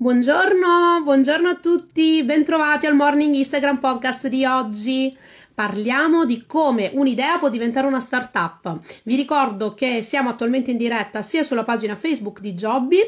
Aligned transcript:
Buongiorno, 0.00 1.00
buongiorno 1.02 1.48
a 1.48 1.56
tutti, 1.56 2.22
bentrovati 2.22 2.86
al 2.86 2.94
Morning 2.94 3.34
Instagram 3.34 3.78
Podcast 3.78 4.28
di 4.28 4.44
oggi. 4.44 5.12
Parliamo 5.58 6.24
di 6.24 6.44
come 6.46 6.92
un'idea 6.94 7.36
può 7.38 7.48
diventare 7.48 7.88
una 7.88 7.98
startup. 7.98 8.78
Vi 9.02 9.16
ricordo 9.16 9.74
che 9.74 10.02
siamo 10.02 10.28
attualmente 10.28 10.70
in 10.70 10.76
diretta 10.76 11.20
sia 11.20 11.42
sulla 11.42 11.64
pagina 11.64 11.96
Facebook 11.96 12.38
di 12.38 12.54
Jobby, 12.54 13.00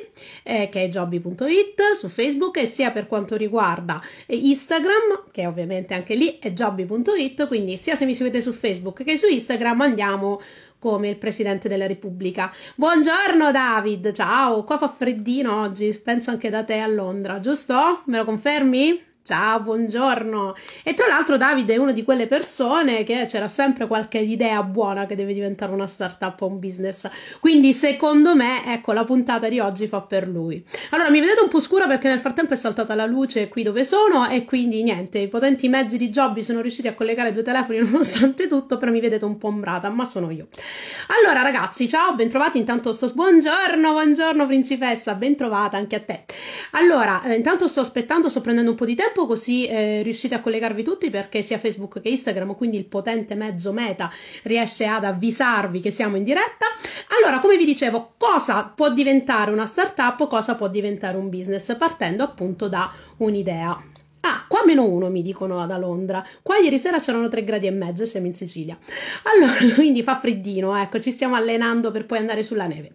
eh, 0.42 0.68
che 0.68 0.82
è 0.82 0.88
jobby.it 0.88 1.80
su 1.94 2.08
Facebook, 2.08 2.56
e 2.56 2.66
sia 2.66 2.90
per 2.90 3.06
quanto 3.06 3.36
riguarda 3.36 4.02
Instagram, 4.26 5.26
che 5.30 5.46
ovviamente 5.46 5.94
anche 5.94 6.16
lì 6.16 6.38
è 6.40 6.50
jobby.it, 6.50 7.46
quindi 7.46 7.76
sia 7.76 7.94
se 7.94 8.04
mi 8.04 8.16
seguite 8.16 8.42
su 8.42 8.50
Facebook 8.50 9.04
che 9.04 9.16
su 9.16 9.28
Instagram 9.28 9.82
andiamo 9.82 10.40
come 10.80 11.08
il 11.08 11.18
Presidente 11.18 11.68
della 11.68 11.86
Repubblica. 11.86 12.52
Buongiorno 12.74 13.52
David, 13.52 14.10
ciao, 14.10 14.64
qua 14.64 14.76
fa 14.76 14.88
freddino 14.88 15.60
oggi, 15.60 15.96
penso 16.02 16.30
anche 16.30 16.50
da 16.50 16.64
te 16.64 16.80
a 16.80 16.88
Londra, 16.88 17.38
giusto? 17.38 18.02
Me 18.06 18.16
lo 18.16 18.24
confermi? 18.24 19.09
Ciao, 19.22 19.60
buongiorno. 19.60 20.54
E 20.82 20.94
tra 20.94 21.06
l'altro 21.06 21.36
Davide 21.36 21.74
è 21.74 21.76
una 21.76 21.92
di 21.92 22.04
quelle 22.04 22.26
persone 22.26 23.04
che 23.04 23.26
c'era 23.28 23.48
sempre 23.48 23.86
qualche 23.86 24.18
idea 24.18 24.62
buona 24.62 25.04
che 25.04 25.14
deve 25.14 25.34
diventare 25.34 25.72
una 25.72 25.86
startup 25.86 26.40
o 26.40 26.46
un 26.46 26.58
business. 26.58 27.08
Quindi 27.38 27.74
secondo 27.74 28.34
me, 28.34 28.64
ecco, 28.72 28.92
la 28.92 29.04
puntata 29.04 29.48
di 29.48 29.60
oggi 29.60 29.86
fa 29.86 30.00
per 30.00 30.26
lui. 30.26 30.64
Allora, 30.90 31.10
mi 31.10 31.20
vedete 31.20 31.42
un 31.42 31.48
po' 31.48 31.60
scura 31.60 31.86
perché 31.86 32.08
nel 32.08 32.18
frattempo 32.18 32.54
è 32.54 32.56
saltata 32.56 32.94
la 32.94 33.04
luce 33.04 33.48
qui 33.48 33.62
dove 33.62 33.84
sono 33.84 34.26
e 34.26 34.44
quindi 34.46 34.82
niente, 34.82 35.18
i 35.18 35.28
potenti 35.28 35.68
mezzi 35.68 35.98
di 35.98 36.08
Jobby 36.08 36.42
sono 36.42 36.62
riusciti 36.62 36.88
a 36.88 36.94
collegare 36.94 37.30
due 37.32 37.42
telefoni 37.42 37.78
nonostante 37.84 38.46
tutto, 38.46 38.78
però 38.78 38.90
mi 38.90 39.00
vedete 39.00 39.26
un 39.26 39.36
po' 39.36 39.48
ombrata, 39.48 39.90
ma 39.90 40.06
sono 40.06 40.30
io. 40.30 40.48
Allora 41.08 41.42
ragazzi, 41.42 41.86
ciao, 41.86 42.14
bentrovati, 42.14 42.56
intanto 42.56 42.92
sto... 42.94 43.08
Buongiorno, 43.12 43.92
buongiorno 43.92 44.46
principessa, 44.46 45.14
bentrovata 45.14 45.76
anche 45.76 45.96
a 45.96 46.00
te. 46.00 46.24
Allora, 46.72 47.22
eh, 47.22 47.34
intanto 47.34 47.68
sto 47.68 47.80
aspettando, 47.80 48.30
sto 48.30 48.40
prendendo 48.40 48.70
un 48.70 48.76
po' 48.76 48.86
di 48.86 48.94
tempo 48.94 49.08
tempo 49.10 49.26
così 49.26 49.66
eh, 49.66 50.02
riuscite 50.02 50.36
a 50.36 50.40
collegarvi 50.40 50.82
tutti 50.82 51.10
perché 51.10 51.42
sia 51.42 51.58
Facebook 51.58 52.00
che 52.00 52.08
Instagram, 52.08 52.54
quindi 52.54 52.76
il 52.76 52.86
potente 52.86 53.34
mezzo 53.34 53.72
meta, 53.72 54.10
riesce 54.42 54.86
ad 54.86 55.04
avvisarvi 55.04 55.80
che 55.80 55.90
siamo 55.90 56.16
in 56.16 56.22
diretta. 56.22 56.66
Allora, 57.18 57.40
come 57.40 57.56
vi 57.56 57.64
dicevo, 57.64 58.12
cosa 58.16 58.64
può 58.64 58.90
diventare 58.90 59.50
una 59.50 59.66
startup, 59.66 60.26
cosa 60.28 60.54
può 60.54 60.68
diventare 60.68 61.16
un 61.16 61.28
business, 61.28 61.76
partendo 61.76 62.22
appunto 62.22 62.68
da 62.68 62.90
un'idea. 63.18 63.82
Ah, 64.22 64.44
qua 64.46 64.62
meno 64.66 64.84
uno 64.84 65.08
mi 65.08 65.22
dicono 65.22 65.64
da 65.66 65.78
Londra. 65.78 66.22
Qua 66.42 66.58
ieri 66.58 66.78
sera 66.78 66.98
c'erano 66.98 67.28
3 67.28 67.42
gradi 67.42 67.66
e 67.66 67.70
mezzo 67.70 68.02
e 68.02 68.06
siamo 68.06 68.26
in 68.26 68.34
Sicilia. 68.34 68.76
Allora, 69.22 69.54
quindi 69.74 70.02
fa 70.02 70.18
freddino, 70.18 70.76
ecco, 70.76 71.00
ci 71.00 71.10
stiamo 71.10 71.36
allenando 71.36 71.90
per 71.90 72.04
poi 72.04 72.18
andare 72.18 72.42
sulla 72.42 72.66
neve. 72.66 72.92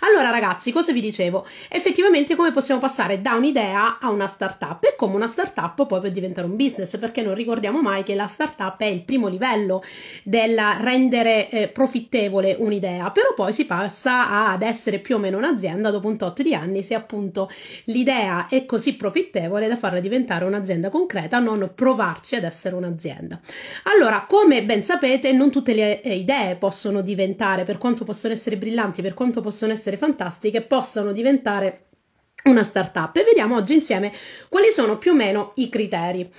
Allora, 0.00 0.30
ragazzi, 0.30 0.72
cosa 0.72 0.92
vi 0.92 1.00
dicevo? 1.00 1.46
Effettivamente 1.68 2.34
come 2.34 2.50
possiamo 2.50 2.80
passare 2.80 3.20
da 3.20 3.34
un'idea 3.34 4.00
a 4.00 4.10
una 4.10 4.26
startup 4.26 4.82
e 4.82 4.96
come 4.96 5.14
una 5.14 5.28
startup 5.28 5.76
poi 5.76 5.86
può 5.86 6.08
diventare 6.08 6.48
un 6.48 6.56
business, 6.56 6.98
perché 6.98 7.22
non 7.22 7.34
ricordiamo 7.34 7.80
mai 7.80 8.02
che 8.02 8.16
la 8.16 8.26
startup 8.26 8.80
è 8.80 8.86
il 8.86 9.02
primo 9.02 9.28
livello 9.28 9.80
del 10.24 10.58
rendere 10.80 11.50
eh, 11.50 11.68
profittevole 11.68 12.56
un'idea, 12.58 13.12
però 13.12 13.32
poi 13.32 13.52
si 13.52 13.64
passa 13.64 14.48
ad 14.50 14.62
essere 14.62 14.98
più 14.98 15.14
o 15.14 15.18
meno 15.18 15.36
un'azienda 15.36 15.90
dopo 15.90 16.08
un 16.08 16.16
tot 16.16 16.42
di 16.42 16.52
anni 16.52 16.82
se 16.82 16.94
appunto 16.94 17.48
l'idea 17.84 18.48
è 18.48 18.64
così 18.64 18.96
profittevole 18.96 19.68
da 19.68 19.76
farla 19.76 20.00
diventare 20.00 20.44
un'azienda 20.44 20.62
un'azienda 20.64 20.88
concreta, 20.88 21.38
non 21.38 21.70
provarci 21.74 22.36
ad 22.36 22.44
essere 22.44 22.74
un'azienda. 22.74 23.38
Allora, 23.84 24.24
come 24.26 24.64
ben 24.64 24.82
sapete, 24.82 25.30
non 25.32 25.50
tutte 25.50 25.74
le 25.74 26.00
eh, 26.00 26.16
idee 26.16 26.56
possono 26.56 27.02
diventare, 27.02 27.64
per 27.64 27.78
quanto 27.78 28.04
possono 28.04 28.32
essere 28.32 28.56
brillanti, 28.56 29.02
per 29.02 29.14
quanto 29.14 29.42
possono 29.42 29.72
essere 29.72 29.96
fantastiche, 29.96 30.62
possano 30.62 31.12
diventare 31.12 31.83
una 32.44 32.62
startup 32.62 33.16
e 33.16 33.24
vediamo 33.24 33.56
oggi 33.56 33.72
insieme 33.72 34.12
quali 34.48 34.70
sono 34.70 34.98
più 34.98 35.12
o 35.12 35.14
meno 35.14 35.52
i 35.56 35.70
criteri. 35.70 36.30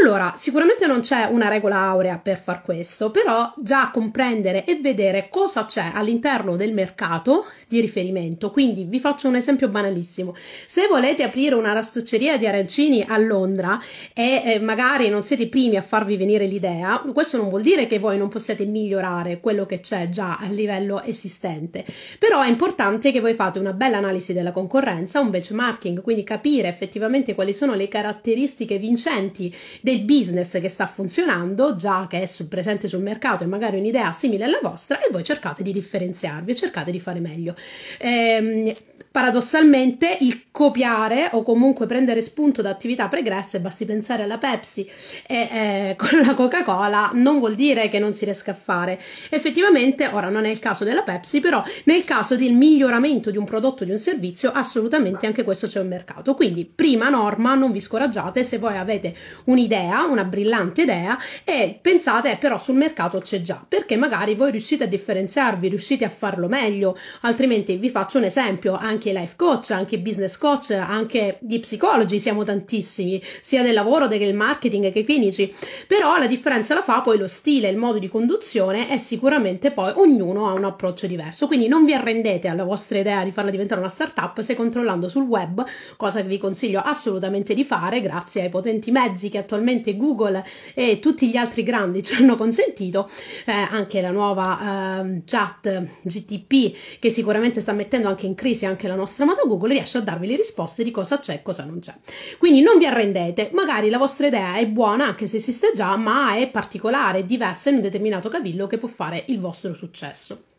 Allora, 0.00 0.34
sicuramente 0.36 0.86
non 0.86 1.00
c'è 1.00 1.28
una 1.30 1.48
regola 1.48 1.78
aurea 1.78 2.18
per 2.18 2.36
far 2.36 2.62
questo, 2.62 3.10
però 3.10 3.54
già 3.56 3.90
comprendere 3.90 4.64
e 4.64 4.76
vedere 4.76 5.28
cosa 5.30 5.64
c'è 5.64 5.92
all'interno 5.94 6.56
del 6.56 6.74
mercato 6.74 7.46
di 7.68 7.80
riferimento. 7.80 8.50
Quindi 8.50 8.84
vi 8.84 9.00
faccio 9.00 9.28
un 9.28 9.36
esempio 9.36 9.68
banalissimo. 9.68 10.34
Se 10.66 10.86
volete 10.88 11.22
aprire 11.22 11.54
una 11.54 11.72
rastocceria 11.72 12.36
di 12.36 12.46
arancini 12.46 13.04
a 13.06 13.16
Londra 13.16 13.80
e 14.12 14.42
eh, 14.44 14.60
magari 14.60 15.08
non 15.08 15.22
siete 15.22 15.44
i 15.44 15.48
primi 15.48 15.76
a 15.76 15.82
farvi 15.82 16.18
venire 16.18 16.44
l'idea, 16.44 17.02
questo 17.14 17.38
non 17.38 17.48
vuol 17.48 17.62
dire 17.62 17.86
che 17.86 17.98
voi 17.98 18.18
non 18.18 18.28
possiate 18.28 18.66
migliorare 18.66 19.40
quello 19.40 19.64
che 19.64 19.80
c'è 19.80 20.10
già 20.10 20.36
a 20.38 20.46
livello 20.46 21.02
esistente, 21.02 21.84
però 22.18 22.42
è 22.42 22.48
importante 22.48 23.10
che 23.10 23.20
voi 23.20 23.32
fate 23.34 23.58
una 23.58 23.72
bella 23.72 23.96
analisi 23.96 24.34
della 24.34 24.52
concorrenza, 24.52 25.20
un 25.20 25.30
benchmarking, 25.46 26.00
quindi 26.02 26.24
capire 26.24 26.68
effettivamente 26.68 27.34
quali 27.34 27.52
sono 27.52 27.74
le 27.74 27.88
caratteristiche 27.88 28.78
vincenti 28.78 29.54
del 29.80 30.02
business 30.02 30.60
che 30.60 30.68
sta 30.68 30.86
funzionando, 30.86 31.76
già 31.76 32.06
che 32.08 32.22
è 32.22 32.26
sul, 32.26 32.46
presente 32.46 32.88
sul 32.88 33.00
mercato 33.00 33.44
e 33.44 33.46
magari 33.46 33.78
un'idea 33.78 34.10
simile 34.12 34.44
alla 34.44 34.60
vostra, 34.62 34.98
e 34.98 35.08
voi 35.10 35.22
cercate 35.22 35.62
di 35.62 35.72
differenziarvi 35.72 36.54
cercate 36.54 36.90
di 36.90 37.00
fare 37.00 37.20
meglio. 37.20 37.54
Ehm, 37.98 38.72
paradossalmente 39.16 40.18
il 40.20 40.42
copiare 40.50 41.30
o 41.32 41.40
comunque 41.42 41.86
prendere 41.86 42.20
spunto 42.20 42.60
da 42.60 42.68
attività 42.68 43.08
pregresse, 43.08 43.60
basti 43.60 43.86
pensare 43.86 44.24
alla 44.24 44.36
Pepsi 44.36 44.86
e 45.26 45.36
eh, 45.36 45.94
con 46.00 46.20
la 46.20 46.34
Coca-Cola, 46.34 47.12
non 47.14 47.38
vuol 47.38 47.54
dire 47.54 47.88
che 47.88 47.98
non 47.98 48.12
si 48.12 48.26
riesca 48.26 48.50
a 48.50 48.54
fare. 48.54 49.00
Effettivamente, 49.30 50.06
ora 50.06 50.28
non 50.28 50.44
è 50.44 50.50
il 50.50 50.58
caso 50.58 50.84
della 50.84 51.00
Pepsi, 51.00 51.40
però 51.40 51.62
nel 51.84 52.04
caso 52.04 52.36
del 52.36 52.52
miglioramento 52.52 53.30
di 53.30 53.38
un 53.38 53.46
prodotto 53.46 53.84
o 53.84 53.86
di 53.86 53.92
un 53.92 53.98
servizio, 53.98 54.50
assolutamente 54.52 55.24
anche 55.24 55.44
questo 55.44 55.66
c'è 55.66 55.80
un 55.80 55.88
mercato. 55.88 56.34
Quindi, 56.34 56.66
prima 56.66 57.08
norma, 57.08 57.54
non 57.54 57.72
vi 57.72 57.80
scoraggiate 57.80 58.44
se 58.44 58.58
voi 58.58 58.76
avete 58.76 59.14
un'idea, 59.44 60.04
una 60.04 60.24
brillante 60.24 60.82
idea 60.82 61.18
e 61.42 61.78
pensate 61.80 62.32
eh, 62.32 62.36
però 62.36 62.58
sul 62.58 62.76
mercato 62.76 63.20
c'è 63.20 63.40
già, 63.40 63.64
perché 63.66 63.96
magari 63.96 64.34
voi 64.34 64.50
riuscite 64.50 64.84
a 64.84 64.86
differenziarvi, 64.86 65.68
riuscite 65.68 66.04
a 66.04 66.10
farlo 66.10 66.48
meglio, 66.48 66.94
altrimenti 67.22 67.76
vi 67.76 67.88
faccio 67.88 68.18
un 68.18 68.24
esempio 68.24 68.76
anche 68.76 69.04
anche 69.06 69.12
life 69.12 69.34
coach, 69.36 69.70
anche 69.70 69.98
business 69.98 70.36
coach, 70.36 70.70
anche 70.70 71.38
di 71.40 71.58
psicologi, 71.60 72.18
siamo 72.18 72.42
tantissimi, 72.42 73.22
sia 73.40 73.62
del 73.62 73.74
lavoro 73.74 74.08
che 74.08 74.18
del 74.18 74.34
marketing 74.34 74.90
che 74.90 75.04
clinici, 75.04 75.52
però 75.86 76.18
la 76.18 76.26
differenza 76.26 76.74
la 76.74 76.82
fa 76.82 77.00
poi 77.00 77.18
lo 77.18 77.28
stile, 77.28 77.68
il 77.68 77.76
modo 77.76 77.98
di 77.98 78.08
conduzione 78.08 78.90
e 78.90 78.98
sicuramente 78.98 79.70
poi 79.70 79.92
ognuno 79.96 80.48
ha 80.48 80.52
un 80.52 80.64
approccio 80.64 81.06
diverso, 81.06 81.46
quindi 81.46 81.68
non 81.68 81.84
vi 81.84 81.94
arrendete 81.94 82.48
alla 82.48 82.64
vostra 82.64 82.98
idea 82.98 83.22
di 83.22 83.30
farla 83.30 83.50
diventare 83.50 83.80
una 83.80 83.90
startup 83.90 84.40
se 84.40 84.54
controllando 84.54 85.08
sul 85.08 85.24
web, 85.24 85.64
cosa 85.96 86.22
che 86.22 86.28
vi 86.28 86.38
consiglio 86.38 86.80
assolutamente 86.80 87.54
di 87.54 87.64
fare 87.64 88.00
grazie 88.00 88.42
ai 88.42 88.48
potenti 88.48 88.90
mezzi 88.90 89.28
che 89.28 89.38
attualmente 89.38 89.96
Google 89.96 90.44
e 90.74 90.98
tutti 90.98 91.28
gli 91.28 91.36
altri 91.36 91.62
grandi 91.62 92.02
ci 92.02 92.14
hanno 92.14 92.36
consentito, 92.36 93.08
eh, 93.44 93.52
anche 93.52 94.00
la 94.00 94.10
nuova 94.10 95.04
eh, 95.04 95.22
chat 95.24 95.84
GTP 96.02 96.98
che 96.98 97.10
sicuramente 97.10 97.60
sta 97.60 97.72
mettendo 97.72 98.08
anche 98.08 98.26
in 98.26 98.34
crisi 98.34 98.66
anche 98.66 98.88
la 98.88 98.95
nostra 98.96 99.24
amata 99.24 99.42
Google 99.44 99.74
riesce 99.74 99.98
a 99.98 100.00
darvi 100.00 100.26
le 100.26 100.36
risposte 100.36 100.82
di 100.82 100.90
cosa 100.90 101.18
c'è 101.18 101.34
e 101.34 101.42
cosa 101.42 101.64
non 101.64 101.78
c'è. 101.78 101.94
Quindi 102.38 102.60
non 102.60 102.78
vi 102.78 102.86
arrendete, 102.86 103.50
magari 103.52 103.90
la 103.90 103.98
vostra 103.98 104.26
idea 104.26 104.56
è 104.56 104.66
buona 104.66 105.06
anche 105.06 105.26
se 105.26 105.36
esiste 105.36 105.72
già, 105.74 105.96
ma 105.96 106.36
è 106.36 106.48
particolare, 106.48 107.24
diversa 107.24 107.70
in 107.70 107.76
un 107.76 107.82
determinato 107.82 108.28
cavillo 108.28 108.66
che 108.66 108.78
può 108.78 108.88
fare 108.88 109.24
il 109.28 109.38
vostro 109.38 109.74
successo. 109.74 110.55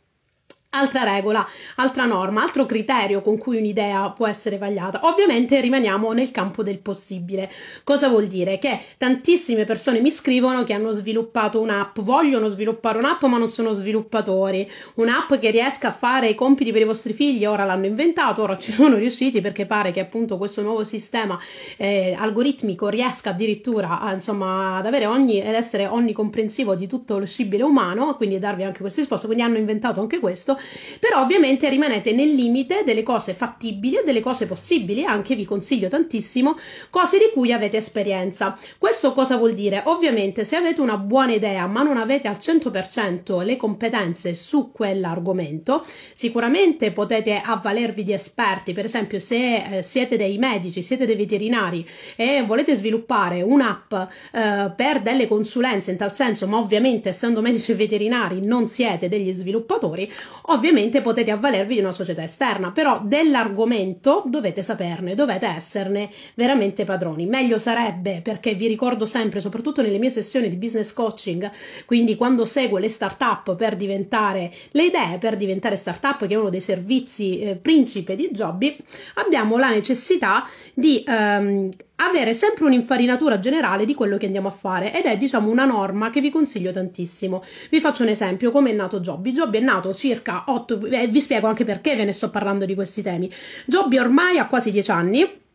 Altra 0.72 1.04
regola, 1.04 1.48
altra 1.78 2.04
norma, 2.04 2.44
altro 2.44 2.66
criterio 2.66 3.22
con 3.22 3.38
cui 3.38 3.56
un'idea 3.56 4.12
può 4.12 4.28
essere 4.28 4.58
vagliata. 4.58 5.00
Ovviamente 5.04 5.62
rimaniamo 5.62 6.12
nel 6.12 6.30
campo 6.30 6.62
del 6.62 6.80
possibile. 6.80 7.50
Cosa 7.86 8.10
vuol 8.10 8.28
dire? 8.28 8.60
Che 8.60 8.78
tantissime 8.98 9.64
persone 9.64 10.02
mi 10.02 10.12
scrivono 10.12 10.66
che 10.66 10.74
hanno 10.74 10.92
sviluppato 10.92 11.62
un'app, 11.62 12.00
vogliono 12.02 12.50
sviluppare 12.50 12.98
un'app 12.98 13.24
ma 13.24 13.38
non 13.38 13.48
sono 13.48 13.72
sviluppatori. 13.72 14.70
Un'app 14.96 15.36
che 15.36 15.52
riesca 15.52 15.88
a 15.88 15.92
fare 15.92 16.28
i 16.28 16.36
compiti 16.36 16.74
per 16.74 16.82
i 16.82 16.86
vostri 16.86 17.14
figli, 17.14 17.46
ora 17.46 17.64
l'hanno 17.64 17.86
inventato, 17.86 18.42
ora 18.42 18.58
ci 18.58 18.74
sono 18.76 18.98
riusciti 18.98 19.40
perché 19.40 19.66
pare 19.66 19.92
che 19.92 20.02
appunto 20.02 20.38
questo 20.38 20.62
nuovo 20.62 20.84
sistema 20.84 21.40
eh, 21.78 22.14
algoritmico 22.20 22.90
riesca 22.90 23.30
addirittura 23.30 24.02
a, 24.02 24.12
insomma, 24.12 24.76
ad 24.76 24.86
avere 24.86 25.06
ogni, 25.06 25.40
ed 25.42 25.56
essere 25.56 25.88
onnicomprensivo 25.88 26.76
di 26.76 26.88
tutto 26.88 27.18
lo 27.18 27.26
scibile 27.26 27.64
umano, 27.64 28.16
quindi 28.18 28.38
darvi 28.38 28.64
anche 28.64 28.82
questa 28.82 29.00
risposta, 29.00 29.28
quindi 29.28 29.46
hanno 29.46 29.58
inventato 29.58 30.02
anche 30.02 30.20
questo 30.20 30.56
però 31.00 31.22
ovviamente 31.22 31.70
rimanete 31.70 32.12
nel 32.12 32.34
limite 32.34 32.84
delle 32.86 33.04
cose 33.04 33.34
fattibili 33.34 33.98
e 33.98 34.04
delle 34.04 34.22
cose 34.22 34.46
possibili, 34.46 35.04
anche 35.04 35.36
vi 35.36 35.46
consiglio 35.46 35.88
tantissimo, 35.88 36.58
cose 36.90 37.18
di 37.18 37.30
cui 37.34 37.52
avete 37.52 37.78
esperienza. 37.78 38.58
Questo 38.78 39.14
cosa 39.14 39.38
vuol 39.38 39.54
dire? 39.54 39.84
Ovviamente 39.86 40.44
se 40.44 40.56
avete 40.56 40.82
una 40.82 40.98
buona 40.98 41.34
idea 41.34 41.68
ma 41.68 41.84
non 41.84 41.98
avete 41.98 42.28
al 42.28 42.38
100% 42.38 43.44
le 43.44 43.58
competenze 43.58 44.34
su 44.34 44.72
quell'argomento, 44.72 45.86
sicuramente 46.14 46.92
potete 46.92 47.42
avvalervi 47.44 48.04
di 48.04 48.14
esperti, 48.14 48.74
per 48.74 48.86
esempio 48.86 49.20
se 49.20 49.78
eh, 49.78 49.84
siete 49.84 50.18
dei 50.18 50.38
medici, 50.38 50.82
siete 50.82 51.06
dei 51.06 51.16
veterinari 51.16 51.86
e 52.16 52.44
volete 52.46 52.76
sviluppare 52.76 53.42
un'app 53.42 53.94
eh, 53.94 54.72
per 54.76 55.02
delle 55.02 55.28
consulenze 55.28 55.92
in 55.92 55.98
tal 55.98 56.14
senso, 56.14 56.48
ma 56.48 56.58
ovviamente 56.58 57.10
essendo 57.10 57.42
medici 57.42 57.72
e 57.72 57.76
veterinari 57.76 58.46
non 58.46 58.68
siete 58.68 59.08
degli 59.08 59.32
sviluppatori, 59.32 60.12
ovviamente 60.48 61.02
potete 61.02 61.32
avvalervi 61.32 61.76
di 61.76 61.80
una 61.80 61.92
società 61.92 62.24
esterna, 62.24 62.72
però 62.72 63.02
dell'argomento 63.04 64.24
dovete 64.26 64.64
saperne, 64.64 65.16
dovete 65.16 65.48
esserne 65.48 66.10
veramente 66.36 66.84
padroni. 66.84 67.26
Meglio 67.26 67.58
sarebbe, 67.60 68.22
perché 68.22 68.54
vi 68.54 68.68
ricordo 68.68 69.06
sempre, 69.06 69.40
soprattutto 69.40 69.82
nelle 69.82 69.98
mie 69.98 70.10
sessioni 70.10 70.50
di 70.50 70.56
business 70.56 70.94
coaching, 70.94 71.50
quindi 71.86 72.16
quando 72.16 72.46
seguo 72.46 72.78
le 72.78 72.90
start-up 72.90 73.56
per 73.56 73.76
diventare 73.76 74.52
le 74.72 74.86
idee, 74.86 75.18
per 75.18 75.38
diventare 75.38 75.76
start-up, 75.76 76.26
che 76.26 76.34
è 76.34 76.38
uno 76.38 76.50
dei 76.50 76.62
servizi 76.62 77.40
eh, 77.40 77.56
principe 77.56 78.16
di 78.16 78.30
Jobby, 78.32 78.76
abbiamo 79.16 79.58
la 79.58 79.70
necessità 79.70 80.48
di 80.74 81.04
ehm, 81.06 81.70
avere 81.98 82.34
sempre 82.34 82.66
un'infarinatura 82.66 83.40
generale 83.40 83.86
di 83.86 83.94
quello 83.94 84.18
che 84.18 84.26
andiamo 84.26 84.48
a 84.48 84.52
fare 84.52 84.94
ed 84.94 85.06
è 85.06 85.18
diciamo 85.18 85.50
una 85.50 85.66
norma 85.66 86.10
che 86.10 86.22
vi 86.22 86.30
consiglio 86.30 86.72
tantissimo. 86.72 87.42
Vi 87.70 87.80
faccio 87.80 88.04
un 88.04 88.10
esempio 88.10 88.52
come 88.52 88.72
è 88.72 88.74
nato 88.74 89.00
Jobby. 89.00 89.32
Jobby 89.32 89.58
è 89.58 89.62
nato 89.62 89.94
circa 89.94 90.44
8 90.48 90.86
eh, 90.88 91.08
vi 91.08 91.22
spiego 91.22 91.48
anche 91.48 91.66
perché 91.66 91.96
ve 91.96 92.06
ne 92.06 92.14
sto 92.14 92.30
parlando 92.30 92.66
di 92.66 92.76
questi 92.76 93.02
temi. 93.02 93.32
Jobby 93.66 93.98
ormai 93.98 94.38
ha 94.38 94.48
quasi 94.48 94.72
10 94.72 94.92
anni 94.92 95.46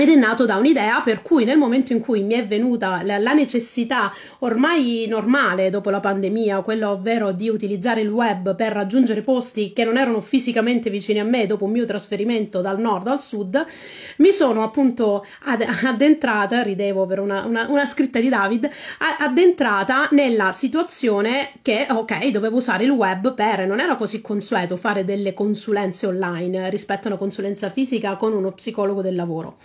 ed 0.00 0.08
è 0.08 0.14
nato 0.14 0.46
da 0.46 0.56
un'idea 0.56 1.02
per 1.02 1.20
cui 1.20 1.44
nel 1.44 1.58
momento 1.58 1.92
in 1.92 2.00
cui 2.00 2.22
mi 2.22 2.32
è 2.32 2.46
venuta 2.46 3.02
la, 3.02 3.34
necessità 3.34 4.10
ormai 4.38 5.04
normale 5.06 5.68
dopo 5.68 5.90
la 5.90 6.00
pandemia, 6.00 6.62
quella 6.62 6.90
ovvero 6.90 7.32
di 7.32 7.50
utilizzare 7.50 8.00
il 8.00 8.08
web 8.08 8.54
per 8.54 8.72
raggiungere 8.72 9.20
posti 9.20 9.74
che 9.74 9.84
non 9.84 9.98
erano 9.98 10.22
fisicamente 10.22 10.88
vicini 10.88 11.18
a 11.18 11.24
me 11.24 11.44
dopo 11.44 11.66
un 11.66 11.72
mio 11.72 11.84
trasferimento 11.84 12.62
dal 12.62 12.80
nord 12.80 13.08
al 13.08 13.20
sud, 13.20 13.62
mi 14.16 14.32
sono 14.32 14.62
appunto 14.62 15.22
ad, 15.44 15.66
addentrata, 15.84 16.62
ridevo 16.62 17.04
per 17.04 17.20
una, 17.20 17.44
una, 17.44 17.68
una 17.68 17.84
scritta 17.84 18.20
di 18.20 18.30
David, 18.30 18.70
addentrata 19.18 20.08
nella 20.12 20.52
situazione 20.52 21.50
che, 21.60 21.86
ok, 21.90 22.28
dovevo 22.28 22.56
usare 22.56 22.84
il 22.84 22.90
web 22.90 23.34
per, 23.34 23.66
non 23.66 23.80
era 23.80 23.96
così 23.96 24.22
consueto 24.22 24.78
fare 24.78 25.04
delle 25.04 25.34
consulenze 25.34 26.06
online 26.06 26.70
rispetto 26.70 27.08
a 27.08 27.10
una 27.10 27.18
consulenza 27.18 27.68
fisica 27.68 28.16
con 28.16 28.32
uno 28.32 28.52
psicologo 28.52 29.02
del 29.02 29.14
lavoro. 29.14 29.58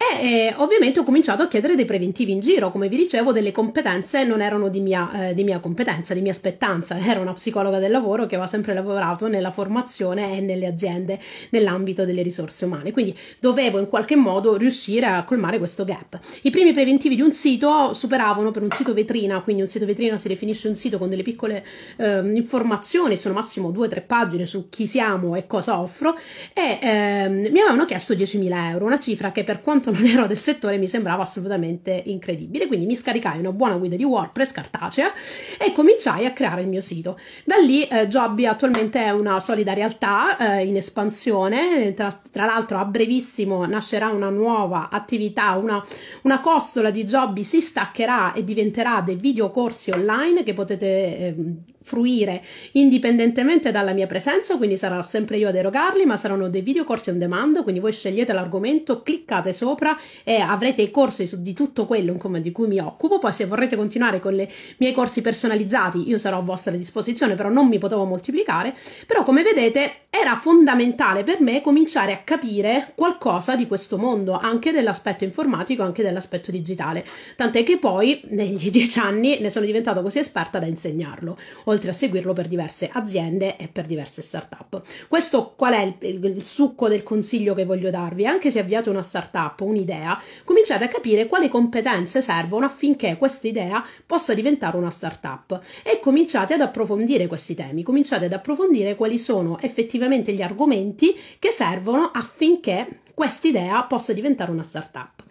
E 0.00 0.26
eh, 0.26 0.54
ovviamente 0.58 1.00
ho 1.00 1.02
cominciato 1.02 1.42
a 1.42 1.48
chiedere 1.48 1.74
dei 1.74 1.84
preventivi 1.84 2.30
in 2.30 2.38
giro, 2.38 2.70
come 2.70 2.88
vi 2.88 2.96
dicevo, 2.96 3.32
delle 3.32 3.50
competenze 3.50 4.22
non 4.22 4.40
erano 4.40 4.68
di 4.68 4.78
mia, 4.78 5.30
eh, 5.30 5.34
di 5.34 5.42
mia 5.42 5.58
competenza, 5.58 6.14
di 6.14 6.20
mia 6.20 6.32
spettanza, 6.32 6.96
ero 7.04 7.20
una 7.20 7.32
psicologa 7.32 7.80
del 7.80 7.90
lavoro 7.90 8.24
che 8.26 8.36
aveva 8.36 8.48
sempre 8.48 8.74
lavorato 8.74 9.26
nella 9.26 9.50
formazione 9.50 10.36
e 10.36 10.40
nelle 10.40 10.66
aziende 10.66 11.18
nell'ambito 11.50 12.04
delle 12.04 12.22
risorse 12.22 12.64
umane, 12.64 12.92
quindi 12.92 13.12
dovevo 13.40 13.80
in 13.80 13.88
qualche 13.88 14.14
modo 14.14 14.56
riuscire 14.56 15.06
a 15.06 15.24
colmare 15.24 15.58
questo 15.58 15.84
gap. 15.84 16.16
I 16.42 16.50
primi 16.50 16.72
preventivi 16.72 17.16
di 17.16 17.22
un 17.22 17.32
sito 17.32 17.92
superavano 17.92 18.52
per 18.52 18.62
un 18.62 18.70
sito 18.70 18.94
vetrina, 18.94 19.40
quindi 19.40 19.62
un 19.62 19.68
sito 19.68 19.84
vetrina 19.84 20.16
si 20.16 20.28
definisce 20.28 20.68
un 20.68 20.76
sito 20.76 20.98
con 20.98 21.08
delle 21.08 21.24
piccole 21.24 21.66
eh, 21.96 22.20
informazioni, 22.34 23.16
sono 23.16 23.34
massimo 23.34 23.72
due 23.72 23.86
o 23.86 23.90
tre 23.90 24.02
pagine 24.02 24.46
su 24.46 24.68
chi 24.68 24.86
siamo 24.86 25.34
e 25.34 25.48
cosa 25.48 25.80
offro, 25.80 26.16
e 26.52 26.78
ehm, 26.80 27.32
mi 27.50 27.58
avevano 27.58 27.84
chiesto 27.84 28.14
10.000 28.14 28.70
euro, 28.70 28.84
una 28.84 29.00
cifra 29.00 29.32
che 29.32 29.42
per 29.42 29.60
quanto 29.60 29.86
non 29.90 30.04
ero 30.04 30.26
del 30.26 30.38
settore 30.38 30.78
mi 30.78 30.88
sembrava 30.88 31.22
assolutamente 31.22 32.02
incredibile. 32.06 32.66
Quindi 32.66 32.86
mi 32.86 32.94
scaricai 32.94 33.38
una 33.38 33.52
buona 33.52 33.76
guida 33.76 33.96
di 33.96 34.04
WordPress 34.04 34.52
cartacea 34.52 35.12
e 35.58 35.72
cominciai 35.72 36.26
a 36.26 36.32
creare 36.32 36.62
il 36.62 36.68
mio 36.68 36.80
sito. 36.80 37.18
Da 37.44 37.56
lì 37.56 37.84
eh, 37.84 38.08
Jobby 38.08 38.46
attualmente 38.46 39.02
è 39.02 39.10
una 39.10 39.40
solida 39.40 39.72
realtà 39.72 40.58
eh, 40.58 40.66
in 40.66 40.76
espansione, 40.76 41.94
tra, 41.94 42.20
tra, 42.30 42.44
l'altro 42.44 42.78
a 42.78 42.84
brevissimo 42.84 43.66
nascerà 43.66 44.08
una 44.08 44.30
nuova 44.30 44.88
attività, 44.90 45.54
una, 45.56 45.84
una 46.22 46.40
costola 46.40 46.90
di 46.90 47.04
Jobby 47.04 47.44
si 47.44 47.60
staccherà 47.60 48.32
e 48.32 48.44
diventerà 48.44 49.02
dei 49.04 49.16
videocorsi 49.16 49.90
online 49.90 50.42
che 50.42 50.54
potete 50.54 50.86
eh, 50.86 51.34
fruire 51.80 52.42
indipendentemente 52.72 53.70
dalla 53.70 53.92
mia 53.92 54.06
presenza, 54.06 54.56
quindi 54.56 54.76
sarò 54.76 55.02
sempre 55.02 55.38
io 55.38 55.48
ad 55.48 55.56
erogarli, 55.56 56.04
ma 56.04 56.16
saranno 56.16 56.48
dei 56.48 56.60
video 56.60 56.84
corsi 56.84 57.10
on 57.10 57.18
demand, 57.18 57.62
quindi 57.62 57.80
voi 57.80 57.92
scegliete 57.92 58.32
l'argomento, 58.32 59.02
cliccate 59.02 59.52
sopra 59.52 59.77
e 60.24 60.36
avrete 60.36 60.82
i 60.82 60.90
corsi 60.90 61.28
di 61.40 61.52
tutto 61.52 61.84
quello 61.84 62.12
insomma, 62.12 62.38
di 62.38 62.52
cui 62.52 62.66
mi 62.66 62.78
occupo, 62.78 63.18
poi 63.18 63.32
se 63.32 63.46
vorrete 63.46 63.76
continuare 63.76 64.20
con 64.20 64.38
i 64.38 64.48
miei 64.78 64.92
corsi 64.92 65.20
personalizzati 65.20 66.08
io 66.08 66.18
sarò 66.18 66.38
a 66.38 66.42
vostra 66.42 66.72
disposizione, 66.72 67.34
però 67.34 67.48
non 67.48 67.68
mi 67.68 67.78
potevo 67.78 68.04
moltiplicare, 68.04 68.74
però 69.06 69.22
come 69.22 69.42
vedete 69.42 70.06
era 70.10 70.36
fondamentale 70.36 71.22
per 71.22 71.40
me 71.40 71.60
cominciare 71.60 72.12
a 72.12 72.18
capire 72.18 72.92
qualcosa 72.94 73.56
di 73.56 73.66
questo 73.66 73.98
mondo, 73.98 74.38
anche 74.38 74.72
dell'aspetto 74.72 75.24
informatico, 75.24 75.82
anche 75.82 76.02
dell'aspetto 76.02 76.50
digitale, 76.50 77.04
tant'è 77.36 77.62
che 77.62 77.78
poi 77.78 78.22
negli 78.30 78.70
dieci 78.72 78.98
anni 78.98 79.38
ne 79.40 79.50
sono 79.50 79.66
diventata 79.66 80.00
così 80.00 80.18
esperta 80.18 80.58
da 80.58 80.66
insegnarlo 80.66 81.36
oltre 81.64 81.90
a 81.90 81.92
seguirlo 81.92 82.32
per 82.32 82.48
diverse 82.48 82.88
aziende 82.92 83.56
e 83.56 83.68
per 83.68 83.86
diverse 83.86 84.22
startup. 84.22 84.80
Questo 85.08 85.54
qual 85.56 85.74
è 85.74 85.82
il, 85.82 85.94
il, 86.00 86.24
il 86.24 86.44
succo 86.44 86.88
del 86.88 87.02
consiglio 87.02 87.54
che 87.54 87.64
voglio 87.64 87.90
darvi? 87.90 88.26
Anche 88.26 88.50
se 88.50 88.60
avviate 88.60 88.88
una 88.88 89.02
startup, 89.02 89.60
un'idea, 89.68 90.20
cominciate 90.44 90.84
a 90.84 90.88
capire 90.88 91.26
quali 91.26 91.48
competenze 91.48 92.20
servono 92.20 92.66
affinché 92.66 93.16
questa 93.16 93.46
idea 93.46 93.84
possa 94.06 94.34
diventare 94.34 94.76
una 94.76 94.90
startup 94.90 95.60
e 95.82 96.00
cominciate 96.00 96.54
ad 96.54 96.60
approfondire 96.60 97.26
questi 97.26 97.54
temi, 97.54 97.82
cominciate 97.82 98.26
ad 98.26 98.32
approfondire 98.32 98.94
quali 98.94 99.18
sono 99.18 99.58
effettivamente 99.60 100.32
gli 100.32 100.42
argomenti 100.42 101.16
che 101.38 101.50
servono 101.50 102.10
affinché 102.12 103.00
questa 103.14 103.48
idea 103.48 103.82
possa 103.82 104.12
diventare 104.12 104.52
una 104.52 104.62
startup. 104.62 105.24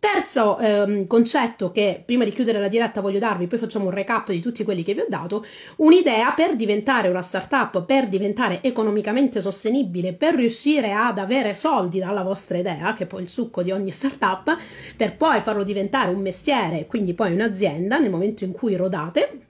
Terzo 0.00 0.58
ehm, 0.58 1.08
concetto 1.08 1.72
che 1.72 2.00
prima 2.06 2.22
di 2.22 2.30
chiudere 2.30 2.60
la 2.60 2.68
diretta 2.68 3.00
voglio 3.00 3.18
darvi, 3.18 3.48
poi 3.48 3.58
facciamo 3.58 3.86
un 3.86 3.90
recap 3.90 4.30
di 4.30 4.38
tutti 4.38 4.62
quelli 4.62 4.84
che 4.84 4.94
vi 4.94 5.00
ho 5.00 5.06
dato, 5.08 5.44
un'idea 5.78 6.30
per 6.34 6.54
diventare 6.54 7.08
una 7.08 7.20
startup, 7.20 7.84
per 7.84 8.06
diventare 8.06 8.62
economicamente 8.62 9.40
sostenibile, 9.40 10.12
per 10.12 10.36
riuscire 10.36 10.92
ad 10.92 11.18
avere 11.18 11.56
soldi 11.56 11.98
dalla 11.98 12.22
vostra 12.22 12.58
idea, 12.58 12.92
che 12.92 13.04
è 13.04 13.06
poi 13.08 13.22
il 13.22 13.28
succo 13.28 13.64
di 13.64 13.72
ogni 13.72 13.90
startup, 13.90 14.56
per 14.96 15.16
poi 15.16 15.40
farlo 15.40 15.64
diventare 15.64 16.12
un 16.12 16.20
mestiere, 16.20 16.86
quindi 16.86 17.14
poi 17.14 17.32
un'azienda 17.32 17.98
nel 17.98 18.10
momento 18.10 18.44
in 18.44 18.52
cui 18.52 18.76
rodate 18.76 19.47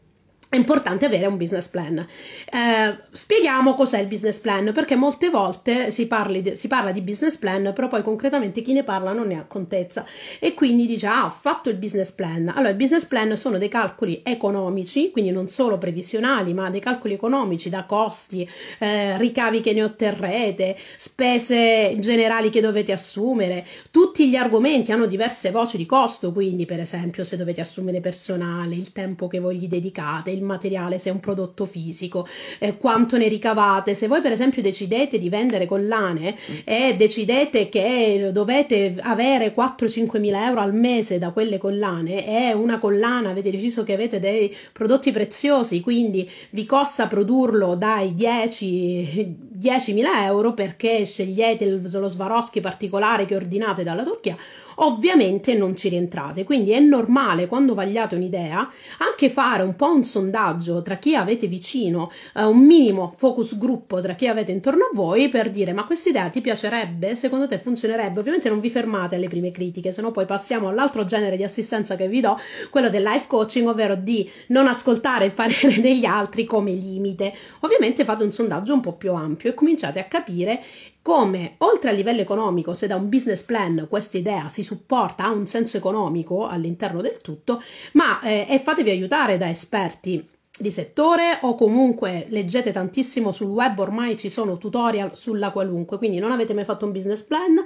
è 0.50 0.56
importante 0.56 1.04
avere 1.04 1.26
un 1.26 1.36
business 1.36 1.68
plan. 1.68 1.98
Eh, 1.98 2.96
spieghiamo 3.10 3.74
cos'è 3.74 3.98
il 3.98 4.06
business 4.06 4.38
plan, 4.38 4.72
perché 4.72 4.96
molte 4.96 5.28
volte 5.28 5.90
si, 5.90 6.08
di, 6.28 6.56
si, 6.56 6.68
parla 6.68 6.90
di 6.90 7.02
business 7.02 7.36
plan, 7.36 7.72
però 7.74 7.86
poi 7.88 8.02
concretamente 8.02 8.62
chi 8.62 8.72
ne 8.72 8.82
parla 8.82 9.12
non 9.12 9.26
ne 9.26 9.38
ha 9.38 9.44
contezza 9.44 10.06
e 10.38 10.54
quindi 10.54 10.86
dice 10.86 11.06
ah 11.06 11.26
ho 11.26 11.30
fatto 11.30 11.68
il 11.68 11.76
business 11.76 12.12
plan. 12.12 12.48
Allora 12.48 12.70
il 12.70 12.76
business 12.76 13.04
plan 13.04 13.36
sono 13.36 13.58
dei 13.58 13.68
calcoli 13.68 14.22
economici, 14.24 15.10
quindi 15.10 15.30
non 15.30 15.48
solo 15.48 15.76
previsionali, 15.76 16.54
ma 16.54 16.70
dei 16.70 16.80
calcoli 16.80 17.12
economici 17.12 17.68
da 17.68 17.84
costi, 17.84 18.48
eh, 18.78 19.18
ricavi 19.18 19.60
che 19.60 19.74
ne 19.74 19.82
otterrete, 19.82 20.76
spese 20.96 21.92
generali 21.98 22.48
che 22.48 22.62
dovete 22.62 22.92
assumere. 22.92 23.66
Tutti 23.90 24.30
gli 24.30 24.36
argomenti 24.36 24.92
hanno 24.92 25.04
diverse 25.04 25.50
voci 25.50 25.76
di 25.76 25.84
costo, 25.84 26.32
quindi 26.32 26.64
per 26.64 26.80
esempio 26.80 27.22
se 27.22 27.36
dovete 27.36 27.60
assumere 27.60 28.00
personale, 28.00 28.74
il 28.74 28.92
tempo 28.92 29.26
che 29.26 29.40
voi 29.40 29.58
gli 29.58 29.68
dedicate, 29.68 30.36
il 30.38 30.44
materiale, 30.44 30.98
se 30.98 31.10
è 31.10 31.12
un 31.12 31.20
prodotto 31.20 31.64
fisico, 31.64 32.26
eh, 32.58 32.76
quanto 32.76 33.16
ne 33.16 33.28
ricavate. 33.28 33.94
Se 33.94 34.08
voi 34.08 34.20
per 34.20 34.32
esempio 34.32 34.62
decidete 34.62 35.18
di 35.18 35.28
vendere 35.28 35.66
collane 35.66 36.36
e 36.64 36.94
decidete 36.96 37.68
che 37.68 38.30
dovete 38.32 38.96
avere 39.00 39.54
4-5 39.54 40.18
mila 40.18 40.46
euro 40.46 40.60
al 40.60 40.74
mese 40.74 41.18
da 41.18 41.30
quelle 41.30 41.58
collane 41.58 42.26
e 42.26 42.52
una 42.52 42.78
collana 42.78 43.30
avete 43.30 43.50
deciso 43.50 43.82
che 43.82 43.92
avete 43.92 44.18
dei 44.20 44.54
prodotti 44.72 45.12
preziosi, 45.12 45.80
quindi 45.80 46.28
vi 46.50 46.64
costa 46.66 47.06
produrlo 47.06 47.74
dai 47.74 48.14
10 48.14 49.46
10.000 49.58 50.22
euro 50.22 50.54
perché 50.54 51.04
scegliete 51.04 51.68
lo 51.68 52.08
Swarovski 52.08 52.60
particolare 52.60 53.24
che 53.24 53.34
ordinate 53.34 53.82
dalla 53.82 54.04
Turchia, 54.04 54.36
ovviamente 54.76 55.54
non 55.54 55.74
ci 55.74 55.88
rientrate. 55.88 56.44
Quindi 56.44 56.70
è 56.70 56.78
normale 56.78 57.48
quando 57.48 57.74
vagliate 57.74 58.14
un'idea 58.14 58.68
anche 58.98 59.28
fare 59.28 59.64
un 59.64 59.74
po' 59.74 59.92
un 59.92 60.04
sondaggio 60.04 60.27
tra 60.30 60.96
chi 60.96 61.14
avete 61.14 61.46
vicino, 61.46 62.10
eh, 62.34 62.44
un 62.44 62.58
minimo 62.58 63.14
focus 63.16 63.56
gruppo 63.58 64.00
tra 64.00 64.14
chi 64.14 64.26
avete 64.26 64.52
intorno 64.52 64.84
a 64.84 64.90
voi 64.92 65.28
per 65.28 65.50
dire 65.50 65.72
ma 65.72 65.84
questa 65.84 66.08
idea 66.08 66.28
ti 66.28 66.40
piacerebbe? 66.40 67.14
Secondo 67.14 67.46
te 67.46 67.58
funzionerebbe? 67.58 68.18
Ovviamente 68.18 68.48
non 68.48 68.60
vi 68.60 68.70
fermate 68.70 69.16
alle 69.16 69.28
prime 69.28 69.50
critiche, 69.50 69.92
se 69.92 70.02
no 70.02 70.10
poi 70.10 70.26
passiamo 70.26 70.68
all'altro 70.68 71.04
genere 71.04 71.36
di 71.36 71.44
assistenza 71.44 71.96
che 71.96 72.08
vi 72.08 72.20
do, 72.20 72.36
quello 72.70 72.88
del 72.88 73.02
life 73.02 73.26
coaching, 73.28 73.68
ovvero 73.68 73.94
di 73.94 74.28
non 74.48 74.66
ascoltare 74.66 75.26
il 75.26 75.32
parere 75.32 75.80
degli 75.80 76.04
altri 76.04 76.44
come 76.44 76.72
limite. 76.72 77.32
Ovviamente 77.60 78.04
fate 78.04 78.24
un 78.24 78.32
sondaggio 78.32 78.74
un 78.74 78.80
po' 78.80 78.94
più 78.94 79.12
ampio 79.12 79.50
e 79.50 79.54
cominciate 79.54 79.98
a 79.98 80.04
capire 80.04 80.62
come, 81.08 81.54
oltre 81.60 81.88
a 81.88 81.92
livello 81.94 82.20
economico, 82.20 82.74
se 82.74 82.86
da 82.86 82.94
un 82.94 83.08
business 83.08 83.42
plan 83.42 83.86
questa 83.88 84.18
idea 84.18 84.50
si 84.50 84.62
supporta, 84.62 85.24
ha 85.24 85.30
un 85.30 85.46
senso 85.46 85.78
economico 85.78 86.46
all'interno 86.46 87.00
del 87.00 87.16
tutto, 87.22 87.62
ma 87.92 88.20
eh, 88.20 88.44
e 88.46 88.58
fatevi 88.58 88.90
aiutare 88.90 89.38
da 89.38 89.48
esperti 89.48 90.22
di 90.58 90.70
settore 90.70 91.38
o 91.42 91.54
comunque 91.54 92.26
leggete 92.28 92.72
tantissimo 92.72 93.32
sul 93.32 93.46
web, 93.46 93.78
ormai 93.78 94.18
ci 94.18 94.28
sono 94.28 94.58
tutorial 94.58 95.16
sulla 95.16 95.50
qualunque, 95.50 95.96
quindi 95.96 96.18
non 96.18 96.30
avete 96.30 96.52
mai 96.52 96.64
fatto 96.64 96.84
un 96.84 96.92
business 96.92 97.22
plan, 97.22 97.58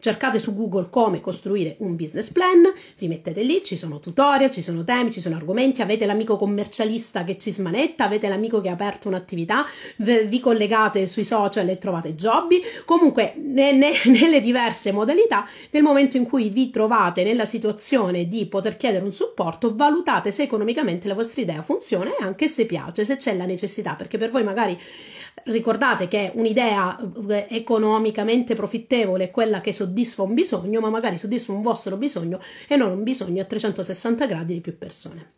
cercate 0.00 0.38
su 0.38 0.54
Google 0.54 0.88
come 0.90 1.20
costruire 1.20 1.76
un 1.78 1.96
business 1.96 2.30
plan, 2.30 2.72
vi 2.98 3.08
mettete 3.08 3.42
lì, 3.42 3.62
ci 3.64 3.76
sono 3.76 3.98
tutorial, 3.98 4.50
ci 4.50 4.62
sono 4.62 4.84
temi, 4.84 5.10
ci 5.10 5.20
sono 5.20 5.36
argomenti, 5.36 5.82
avete 5.82 6.06
l'amico 6.06 6.36
commercialista 6.36 7.24
che 7.24 7.36
ci 7.36 7.50
smanetta, 7.50 8.04
avete 8.04 8.28
l'amico 8.28 8.60
che 8.60 8.68
ha 8.68 8.72
aperto 8.72 9.08
un'attività, 9.08 9.66
vi 9.96 10.40
collegate 10.40 11.06
sui 11.06 11.24
social 11.24 11.68
e 11.68 11.78
trovate 11.78 12.14
jobby, 12.14 12.60
comunque 12.84 13.34
ne, 13.36 13.72
ne, 13.72 13.90
nelle 14.06 14.40
diverse 14.40 14.92
modalità, 14.92 15.46
nel 15.70 15.82
momento 15.82 16.16
in 16.16 16.24
cui 16.24 16.48
vi 16.48 16.70
trovate 16.70 17.24
nella 17.24 17.44
situazione 17.44 18.28
di 18.28 18.46
poter 18.46 18.76
chiedere 18.76 19.04
un 19.04 19.12
supporto, 19.12 19.74
valutate 19.74 20.30
se 20.30 20.42
economicamente 20.42 21.08
la 21.08 21.14
vostra 21.14 21.42
idea 21.42 21.62
funziona 21.62 22.10
e 22.10 22.22
anche 22.22 22.46
se 22.48 22.66
piace, 22.66 23.04
se 23.04 23.16
c'è 23.16 23.36
la 23.36 23.46
necessità, 23.46 23.94
perché 23.94 24.18
per 24.18 24.30
voi 24.30 24.44
magari 24.44 24.78
ricordate 25.44 26.08
che 26.08 26.32
un'idea 26.34 26.98
eh, 27.28 27.46
economicamente 27.50 28.54
profittevole 28.54 29.24
è 29.24 29.30
quella 29.30 29.60
che 29.60 29.72
soddisfa 29.72 29.87
un 30.22 30.34
bisogno, 30.34 30.80
ma 30.80 30.90
magari 30.90 31.18
soddisfa 31.18 31.52
un 31.52 31.62
vostro 31.62 31.96
bisogno 31.96 32.40
e 32.66 32.76
non 32.76 32.90
un 32.90 33.02
bisogno 33.02 33.42
a 33.42 33.44
360 33.44 34.26
gradi 34.26 34.54
di 34.54 34.60
più 34.60 34.76
persone. 34.76 35.32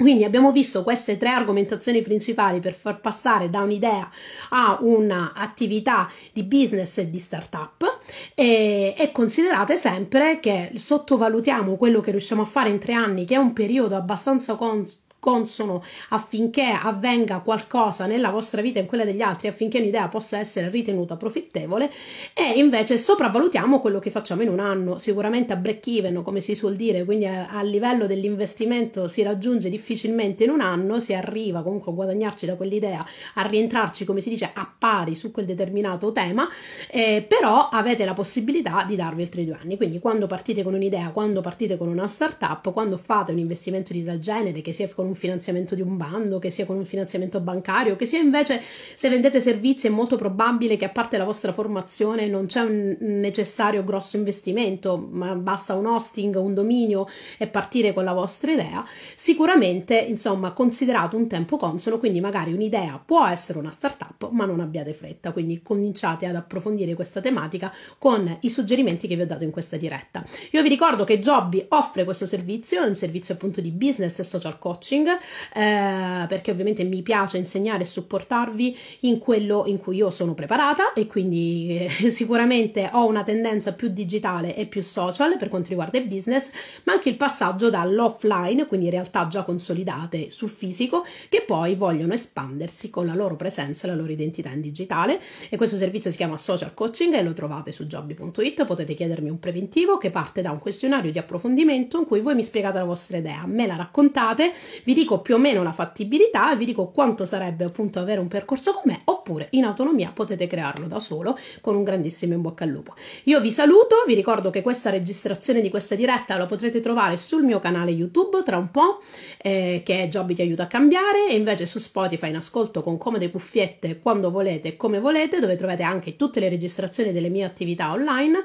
Quindi 0.00 0.24
abbiamo 0.24 0.50
visto 0.50 0.82
queste 0.82 1.18
tre 1.18 1.28
argomentazioni 1.28 2.00
principali 2.00 2.58
per 2.58 2.72
far 2.72 3.02
passare 3.02 3.50
da 3.50 3.60
un'idea 3.60 4.08
a 4.48 4.78
un'attività 4.80 6.10
di 6.32 6.42
business 6.42 6.96
e 6.96 7.10
di 7.10 7.18
startup 7.18 7.98
e, 8.34 8.94
e 8.96 9.12
considerate 9.12 9.76
sempre 9.76 10.40
che 10.40 10.72
sottovalutiamo 10.74 11.76
quello 11.76 12.00
che 12.00 12.12
riusciamo 12.12 12.40
a 12.40 12.46
fare 12.46 12.70
in 12.70 12.78
tre 12.78 12.94
anni, 12.94 13.26
che 13.26 13.34
è 13.34 13.38
un 13.38 13.52
periodo 13.52 13.94
abbastanza 13.94 14.54
con, 14.54 14.88
consono 15.20 15.82
affinché 16.08 16.76
avvenga 16.82 17.40
qualcosa 17.40 18.06
nella 18.06 18.30
vostra 18.30 18.62
vita 18.62 18.78
e 18.78 18.82
in 18.82 18.88
quella 18.88 19.04
degli 19.04 19.20
altri, 19.20 19.46
affinché 19.46 19.78
un'idea 19.78 20.08
possa 20.08 20.38
essere 20.38 20.70
ritenuta 20.70 21.16
profittevole. 21.16 21.90
E 22.34 22.58
invece 22.58 22.98
sopravvalutiamo 22.98 23.78
quello 23.80 23.98
che 24.00 24.10
facciamo 24.10 24.42
in 24.42 24.48
un 24.48 24.58
anno, 24.58 24.98
sicuramente 24.98 25.52
a 25.52 25.56
break 25.56 25.86
even 25.86 26.22
come 26.22 26.40
si 26.40 26.54
suol 26.54 26.74
dire, 26.74 27.04
quindi 27.04 27.26
a, 27.26 27.48
a 27.48 27.62
livello 27.62 28.06
dell'investimento 28.06 29.06
si 29.06 29.22
raggiunge 29.22 29.68
difficilmente 29.68 30.44
in 30.44 30.50
un 30.50 30.60
anno, 30.60 30.98
si 30.98 31.14
arriva 31.14 31.62
comunque 31.62 31.92
a 31.92 31.94
guadagnarci 31.94 32.46
da 32.46 32.56
quell'idea, 32.56 33.04
a 33.34 33.46
rientrarci 33.46 34.04
come 34.04 34.20
si 34.20 34.30
dice 34.30 34.50
a 34.52 34.72
pari 34.78 35.14
su 35.14 35.30
quel 35.30 35.44
determinato 35.44 36.12
tema, 36.12 36.48
eh, 36.90 37.24
però 37.28 37.68
avete 37.68 38.04
la 38.06 38.14
possibilità 38.14 38.84
di 38.86 38.96
darvi 38.96 39.22
altri 39.22 39.44
due 39.44 39.58
anni, 39.60 39.76
quindi 39.76 39.98
quando 39.98 40.26
partite 40.26 40.62
con 40.62 40.72
un'idea, 40.72 41.10
quando 41.10 41.42
partite 41.42 41.76
con 41.76 41.88
una 41.88 42.06
startup, 42.06 42.72
quando 42.72 42.96
fate 42.96 43.32
un 43.32 43.38
investimento 43.38 43.92
di 43.92 44.02
tal 44.02 44.18
genere 44.18 44.62
che 44.62 44.72
sia 44.72 44.88
con 44.88 45.09
un 45.10 45.14
finanziamento 45.16 45.74
di 45.74 45.82
un 45.82 45.96
bando, 45.96 46.38
che 46.38 46.50
sia 46.50 46.64
con 46.64 46.76
un 46.76 46.84
finanziamento 46.84 47.40
bancario, 47.40 47.96
che 47.96 48.06
sia 48.06 48.18
invece 48.18 48.62
se 48.94 49.08
vendete 49.08 49.40
servizi 49.40 49.88
è 49.88 49.90
molto 49.90 50.16
probabile 50.16 50.76
che 50.76 50.86
a 50.86 50.90
parte 50.90 51.18
la 51.18 51.24
vostra 51.24 51.52
formazione 51.52 52.26
non 52.26 52.46
c'è 52.46 52.60
un 52.60 52.96
necessario 53.00 53.84
grosso 53.84 54.16
investimento, 54.16 55.08
ma 55.10 55.34
basta 55.34 55.74
un 55.74 55.86
hosting, 55.86 56.34
un 56.36 56.54
dominio 56.54 57.06
e 57.38 57.46
partire 57.46 57.92
con 57.92 58.04
la 58.04 58.12
vostra 58.12 58.52
idea. 58.52 58.84
Sicuramente, 59.14 59.98
insomma, 59.98 60.52
considerato 60.52 61.16
un 61.16 61.26
tempo 61.26 61.56
consono, 61.56 61.98
quindi 61.98 62.20
magari 62.20 62.52
un'idea 62.52 63.02
può 63.04 63.26
essere 63.26 63.58
una 63.58 63.70
startup, 63.70 64.30
ma 64.30 64.44
non 64.44 64.60
abbiate 64.60 64.94
fretta, 64.94 65.32
quindi 65.32 65.62
cominciate 65.62 66.26
ad 66.26 66.36
approfondire 66.36 66.94
questa 66.94 67.20
tematica 67.20 67.72
con 67.98 68.38
i 68.40 68.50
suggerimenti 68.50 69.06
che 69.06 69.16
vi 69.16 69.22
ho 69.22 69.26
dato 69.26 69.44
in 69.44 69.50
questa 69.50 69.76
diretta. 69.76 70.24
Io 70.52 70.62
vi 70.62 70.68
ricordo 70.68 71.04
che 71.04 71.18
Jobby 71.18 71.66
offre 71.70 72.04
questo 72.04 72.26
servizio, 72.26 72.82
è 72.82 72.86
un 72.86 72.94
servizio 72.94 73.34
appunto 73.34 73.60
di 73.60 73.70
business 73.70 74.18
e 74.18 74.22
social 74.22 74.58
coaching 74.58 74.99
coaching 75.00 75.08
eh, 75.54 76.26
perché 76.26 76.50
ovviamente 76.50 76.84
mi 76.84 77.02
piace 77.02 77.38
insegnare 77.38 77.82
e 77.82 77.86
supportarvi 77.86 78.76
in 79.00 79.18
quello 79.18 79.64
in 79.66 79.78
cui 79.78 79.96
io 79.96 80.10
sono 80.10 80.34
preparata 80.34 80.92
e 80.92 81.06
quindi 81.06 81.78
eh, 81.78 81.88
sicuramente 82.10 82.90
ho 82.92 83.06
una 83.06 83.22
tendenza 83.22 83.72
più 83.72 83.88
digitale 83.88 84.54
e 84.54 84.66
più 84.66 84.82
social 84.82 85.36
per 85.36 85.48
quanto 85.48 85.70
riguarda 85.70 85.98
il 85.98 86.06
business, 86.06 86.50
ma 86.84 86.92
anche 86.92 87.08
il 87.08 87.16
passaggio 87.16 87.70
dall'offline, 87.70 88.66
quindi 88.66 88.90
realtà 88.90 89.26
già 89.26 89.42
consolidate 89.42 90.30
sul 90.30 90.50
fisico, 90.50 91.04
che 91.28 91.42
poi 91.42 91.74
vogliono 91.74 92.12
espandersi 92.12 92.90
con 92.90 93.06
la 93.06 93.14
loro 93.14 93.36
presenza 93.36 93.86
e 93.86 93.90
la 93.90 93.96
loro 93.96 94.12
identità 94.12 94.50
in 94.50 94.60
digitale. 94.60 95.20
E 95.48 95.56
questo 95.56 95.76
servizio 95.76 96.10
si 96.10 96.16
chiama 96.16 96.36
social 96.36 96.74
coaching 96.74 97.14
e 97.14 97.22
lo 97.22 97.32
trovate 97.32 97.72
su 97.72 97.86
jobby.it, 97.86 98.64
potete 98.64 98.94
chiedermi 98.94 99.30
un 99.30 99.38
preventivo 99.38 99.98
che 99.98 100.10
parte 100.10 100.42
da 100.42 100.50
un 100.50 100.58
questionario 100.58 101.10
di 101.10 101.18
approfondimento 101.18 101.98
in 101.98 102.06
cui 102.06 102.20
voi 102.20 102.34
mi 102.34 102.42
spiegate 102.42 102.78
la 102.78 102.84
vostra 102.84 103.16
idea, 103.16 103.46
me 103.46 103.66
la 103.66 103.76
raccontate, 103.76 104.52
vi 104.84 104.89
dico 104.94 105.20
più 105.20 105.34
o 105.34 105.38
meno 105.38 105.62
la 105.62 105.72
fattibilità 105.72 106.54
vi 106.54 106.64
dico 106.64 106.90
quanto 106.90 107.26
sarebbe 107.26 107.64
appunto 107.64 107.98
avere 107.98 108.20
un 108.20 108.28
percorso 108.28 108.72
con 108.72 108.82
me 108.86 109.00
oppure 109.04 109.48
in 109.50 109.64
autonomia 109.64 110.10
potete 110.12 110.46
crearlo 110.46 110.86
da 110.86 110.98
solo 110.98 111.38
con 111.60 111.76
un 111.76 111.82
grandissimo 111.82 112.34
in 112.34 112.40
bocca 112.40 112.64
al 112.64 112.70
lupo. 112.70 112.94
Io 113.24 113.40
vi 113.40 113.50
saluto, 113.50 114.04
vi 114.06 114.14
ricordo 114.14 114.50
che 114.50 114.62
questa 114.62 114.90
registrazione 114.90 115.60
di 115.60 115.70
questa 115.70 115.94
diretta 115.94 116.36
la 116.36 116.46
potrete 116.46 116.80
trovare 116.80 117.16
sul 117.16 117.44
mio 117.44 117.58
canale 117.58 117.90
YouTube 117.90 118.42
tra 118.42 118.56
un 118.56 118.70
po' 118.70 119.00
eh, 119.38 119.82
che 119.84 120.02
è 120.02 120.08
Jobby 120.08 120.34
ti 120.34 120.42
aiuta 120.42 120.64
a 120.64 120.66
cambiare 120.66 121.28
e 121.28 121.34
invece 121.34 121.66
su 121.66 121.78
Spotify 121.78 122.28
in 122.28 122.36
ascolto 122.36 122.82
con 122.82 122.98
comode 122.98 123.30
cuffiette 123.30 123.98
quando 123.98 124.30
volete 124.30 124.68
e 124.68 124.76
come 124.76 125.00
volete 125.00 125.40
dove 125.40 125.56
trovate 125.56 125.82
anche 125.82 126.16
tutte 126.16 126.40
le 126.40 126.48
registrazioni 126.48 127.12
delle 127.12 127.28
mie 127.28 127.44
attività 127.44 127.92
online 127.92 128.42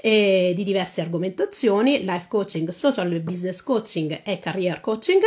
e 0.00 0.52
di 0.54 0.64
diverse 0.64 1.00
argomentazioni, 1.00 2.04
life 2.04 2.26
coaching, 2.28 2.68
social 2.68 3.20
business 3.20 3.62
coaching 3.62 4.20
e 4.24 4.38
career 4.38 4.80
coaching 4.80 5.22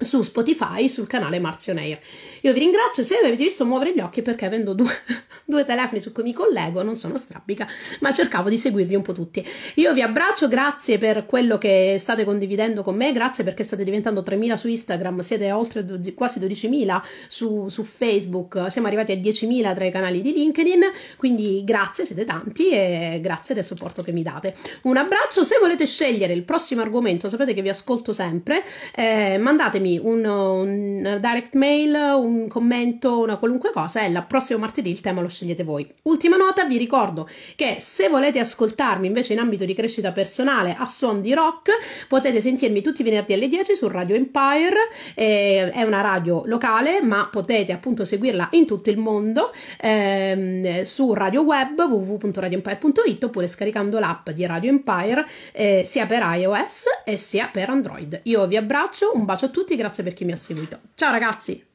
su 0.00 0.22
Spotify 0.22 0.88
sul 0.88 1.06
canale 1.06 1.38
Marzio 1.38 1.74
Neir. 1.74 1.98
Io 2.42 2.52
vi 2.52 2.58
ringrazio 2.58 3.02
se 3.02 3.16
avete 3.16 3.36
visto 3.36 3.66
muovere 3.66 3.92
gli 3.92 4.00
occhi 4.00 4.22
perché 4.22 4.46
avendo 4.46 4.72
due, 4.72 4.90
due, 5.44 5.64
telefoni 5.64 6.00
su 6.00 6.12
cui 6.12 6.22
mi 6.22 6.32
collego 6.32 6.82
non 6.82 6.96
sono 6.96 7.16
strabica, 7.16 7.66
ma 8.00 8.12
cercavo 8.12 8.48
di 8.48 8.56
seguirvi 8.56 8.94
un 8.94 9.02
po' 9.02 9.12
tutti. 9.12 9.46
Io 9.74 9.92
vi 9.92 10.00
abbraccio, 10.00 10.48
grazie 10.48 10.98
per 10.98 11.26
quello 11.26 11.58
che 11.58 11.96
state 11.98 12.24
condividendo 12.24 12.82
con 12.82 12.96
me, 12.96 13.12
grazie 13.12 13.44
perché 13.44 13.62
state 13.62 13.84
diventando 13.84 14.22
3.000 14.22 14.54
su 14.54 14.68
Instagram, 14.68 15.20
siete 15.20 15.52
oltre 15.52 15.84
quasi 16.14 16.38
12.000 16.38 17.00
su, 17.28 17.68
su 17.68 17.84
Facebook, 17.84 18.70
siamo 18.70 18.86
arrivati 18.86 19.12
a 19.12 19.16
10.000 19.16 19.74
tra 19.74 19.84
i 19.84 19.90
canali 19.90 20.22
di 20.22 20.32
LinkedIn, 20.32 20.82
quindi 21.16 21.62
grazie, 21.64 22.06
siete 22.06 22.24
tanti 22.24 22.70
e 22.70 23.20
grazie 23.22 23.54
del 23.54 23.64
supporto 23.64 24.02
che 24.02 24.12
mi 24.12 24.22
date. 24.22 24.54
Un 24.82 24.96
abbraccio, 24.96 25.44
se 25.44 25.58
volete 25.58 25.86
scegliere 25.86 26.32
il 26.32 26.44
prossimo 26.44 26.80
argomento, 26.80 27.28
sapete 27.28 27.52
che 27.52 27.62
vi 27.62 27.68
ascolto 27.68 28.12
sempre, 28.12 28.64
eh, 28.94 29.36
mandatemi 29.38 29.89
un, 29.98 30.24
un, 30.24 31.18
direct 31.20 31.54
mail, 31.54 31.94
un 32.16 32.48
commento, 32.48 33.18
una 33.18 33.36
qualunque 33.36 33.70
cosa 33.72 34.02
e 34.02 34.10
la 34.10 34.22
prossimo 34.22 34.58
martedì 34.58 34.90
il 34.90 35.00
tema 35.00 35.20
lo 35.20 35.28
scegliete 35.28 35.64
voi. 35.64 35.90
Ultima 36.02 36.36
nota, 36.36 36.64
vi 36.64 36.76
ricordo 36.76 37.28
che 37.56 37.78
se 37.80 38.08
volete 38.08 38.38
ascoltarmi 38.38 39.06
invece 39.06 39.32
in 39.32 39.38
ambito 39.38 39.64
di 39.64 39.74
crescita 39.74 40.12
personale 40.12 40.76
a 40.78 40.84
suon 40.84 41.20
di 41.20 41.34
rock, 41.34 41.70
potete 42.08 42.40
sentirmi 42.40 42.82
tutti 42.82 43.00
i 43.00 43.04
venerdì 43.04 43.32
alle 43.32 43.48
10 43.48 43.74
su 43.74 43.88
Radio 43.88 44.14
Empire, 44.14 44.88
eh, 45.14 45.70
è 45.70 45.82
una 45.82 46.00
radio 46.00 46.42
locale 46.44 47.00
ma 47.02 47.28
potete 47.30 47.72
appunto 47.72 48.04
seguirla 48.04 48.48
in 48.52 48.66
tutto 48.66 48.90
il 48.90 48.98
mondo 48.98 49.52
ehm, 49.80 50.82
su 50.82 51.12
radio 51.14 51.42
web 51.42 51.78
www.radioempire.it 51.78 53.24
oppure 53.24 53.46
scaricando 53.46 53.98
l'app 53.98 54.30
di 54.30 54.46
Radio 54.46 54.70
Empire 54.70 55.26
eh, 55.52 55.82
sia 55.84 56.06
per 56.06 56.22
iOS 56.22 56.84
e 57.04 57.16
sia 57.16 57.48
per 57.52 57.68
Android. 57.68 58.20
Io 58.24 58.46
vi 58.46 58.56
abbraccio, 58.56 59.12
un 59.14 59.24
bacio 59.24 59.46
a 59.46 59.48
tutti, 59.48 59.76
grazie 59.80 60.02
per 60.02 60.12
chi 60.12 60.24
mi 60.24 60.32
ha 60.32 60.36
seguito. 60.36 60.80
Ciao 60.94 61.10
ragazzi! 61.10 61.69